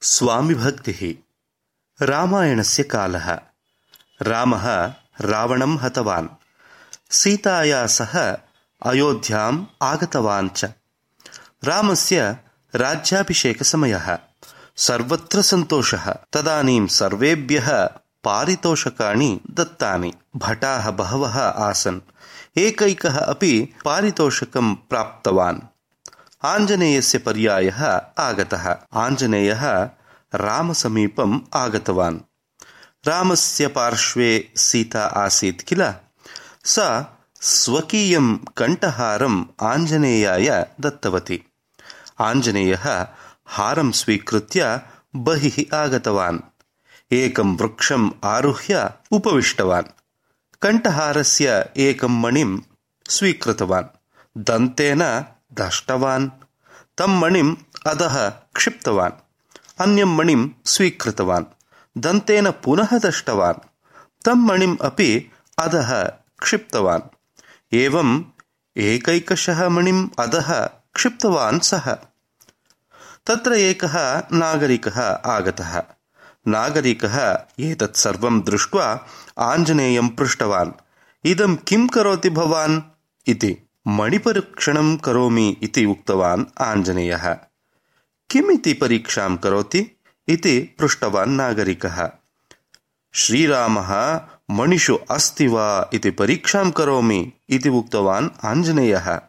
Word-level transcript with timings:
स्वामिभक्तिः। 0.00 1.14
रामायणस्य 2.06 2.82
कालः। 2.82 3.38
रामः 4.22 4.92
रावणं 5.20 5.78
हतवान्। 5.78 6.28
सीताया 7.10 7.86
सह 7.86 8.36
अयोध्याम् 8.86 9.66
आगतवान् 9.82 10.50
च। 10.50 10.64
रामस्य 11.64 12.38
राज्याभिषेकसमयः। 12.74 14.18
सर्वत्र 14.76 15.42
सन्तोषः। 15.42 16.12
तदानीं 16.32 16.86
सर्वेभ्यः 16.86 17.86
पारितोषकाणि 18.24 19.40
दत्तानि। 19.50 20.12
भटाः 20.36 20.90
बहवः 20.90 21.40
आसन्। 21.40 22.00
एकैकः 22.58 23.18
अपि 23.18 23.74
पारितोषकं 23.84 24.74
प्राप्तवान् 24.74 25.77
आञ्जनेयस्य 26.42 27.18
पर्यायः 27.18 28.00
आगतः। 28.18 28.76
आञ्जनेयः 28.94 29.88
रामसमीपम् 30.34 31.40
आगतवान्। 31.54 32.20
रामस्य 33.06 33.68
पार्श्वे 33.68 34.52
सीता 34.56 35.04
आसीत् 35.04 35.62
किल? 35.62 35.92
सा 36.64 37.18
स्वकीयं 37.40 38.36
कण्ठहारम् 38.36 39.44
आञ्जनेयाय 39.60 40.66
दत्तवती। 40.80 41.42
आञ्जनेयः 42.20 43.06
हारं 43.46 43.92
स्वीकृत्य 43.92 44.80
बहिः 45.16 45.76
आगतवान्। 45.76 46.38
एकं 47.12 47.56
वृक्षम् 47.56 48.10
आरुह्य 48.24 48.90
उपविष्टवान्। 49.10 49.84
कण्ठहारस्य 50.62 51.70
एकं 51.76 52.20
मणिं 52.20 52.58
स्वीकृतवान्। 53.10 53.84
दन्तेन 54.36 55.24
दष्टवान्। 55.54 56.30
तं 56.98 57.20
मणिम् 57.20 57.56
अधः 57.86 58.28
क्षिप्तवान्। 58.28 59.12
अन्यं 59.80 60.16
मणिं 60.16 60.48
स्वीकृतवान्। 60.64 61.44
दन्तेन 61.98 62.50
पुनः 62.50 62.98
दष्टवान्। 62.98 63.68
तं 64.26 64.34
मणिम् 64.34 64.76
अपि 64.82 65.30
अधः 65.58 66.04
क्षिप्तवान्। 66.42 67.02
एवम् 67.72 68.24
एकैकशः 68.76 69.68
मणिम् 69.68 70.08
अधः 70.18 70.66
क्षिप्तवान् 70.94 71.60
सः। 71.60 71.98
तत्र 73.26 73.52
एकः 73.52 74.22
नागरिकः 74.32 75.00
आगतः। 75.12 75.82
नागरिकः 76.48 77.44
एतत् 77.60 77.96
सर्वं 77.96 78.40
दृष्ट्वा 78.40 79.06
आञ्जनेयं 79.38 80.08
पृष्टवान्। 80.08 80.72
इदं 81.24 81.56
किं 81.56 81.88
करोति 81.88 82.30
भवान्? 82.30 82.82
इति 83.26 83.67
मणिपरीक्षणं 83.88 84.96
करोमि 84.96 85.56
इति 85.62 85.84
उक्तवान् 85.84 86.44
आञ्जनेयः। 86.62 87.32
किमिति 88.30 88.72
परीक्षां 88.72 89.36
करोति 89.36 89.98
इति 90.28 90.60
पृष्टवान् 90.60 91.36
नागरिकः। 91.36 92.10
श्रीरामः 93.14 94.20
मणिषु 94.50 94.98
अस्ति 95.10 95.46
वा 95.46 95.90
इति 95.94 96.10
परीक्षां 96.10 96.70
करोमि 96.70 97.32
इति 97.48 97.68
उक्तवान् 97.68 98.28
आञ्जनेयः। 98.44 99.20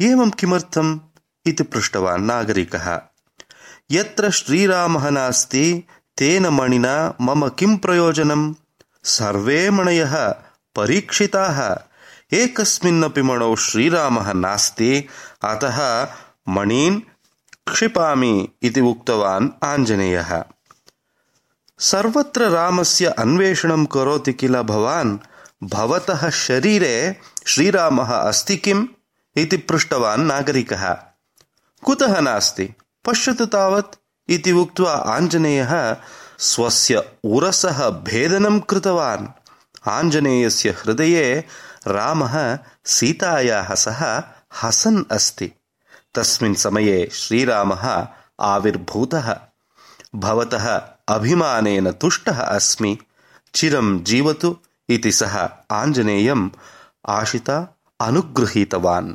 एवं 0.00 0.30
किमर्थम् 0.30 0.98
इति 1.46 1.62
पृष्टवान् 1.62 2.26
नागरिकः। 2.26 3.00
यत्र 3.90 4.30
श्रीरामः 4.30 5.10
नास्ति 5.10 5.84
तेन 6.16 6.46
मणिना 6.46 7.14
मम 7.20 7.48
किं 7.48 7.76
प्रयोजनं 7.76 8.54
सर्वे 9.04 9.70
मणयः 9.70 10.28
परीक्षिताः 10.76 11.87
एकस्मिन्नपि 12.32 13.22
मणौ 13.22 13.56
श्रीरामः 13.56 14.32
नास्ति। 14.32 15.08
अतः 15.44 16.08
मणीन् 16.48 17.00
क्षिपामि 17.72 18.48
इति 18.62 18.80
उक्तवान् 18.80 19.64
आञ्जनेयः। 19.64 20.44
सर्वत्र 21.78 22.48
रामस्य 22.48 23.06
अन्वेषणं 23.06 23.86
करोति 23.86 24.32
किल 24.32 24.62
भवान्? 24.62 25.18
भवतः 25.62 26.30
शरीरे 26.30 27.16
श्रीरामः 27.46 28.14
अस्ति 28.14 28.56
किम्? 28.56 28.86
इति 29.36 29.56
पृष्टवान् 29.56 30.26
नागरिकः। 30.26 30.96
कुतः 31.84 32.20
नास्ति? 32.20 32.74
पश्यतु 33.04 33.46
तावत् 33.46 33.96
इति 34.28 34.52
उक्त्वा 34.52 34.92
आञ्जनेयः 34.92 35.96
स्वस्य 36.38 37.12
उरसः 37.24 37.90
भेदनं 37.90 38.60
कृतवान् 38.60 39.37
आञ्जनेयस्य 39.88 40.70
हृदये 40.70 41.44
रामः 41.86 42.58
सीतायाः 42.84 43.74
सह 43.74 44.22
हसन् 44.62 45.04
अस्ति। 45.12 45.52
तस्मिन् 46.14 46.54
समये 46.54 47.10
श्रीरामः 47.12 48.06
आविर्भूतः। 48.40 49.40
भवतः 50.14 50.82
अभिमानेन 51.08 51.90
तुष्टः 51.90 52.40
अस्मि। 52.40 52.98
चिरं 53.54 54.04
जीवतु 54.04 54.56
इति 54.88 55.12
सः 55.12 55.48
आञ्जनेयम् 55.70 56.50
आशिता 57.08 57.78
अनुगृहीतवान् 58.00 59.14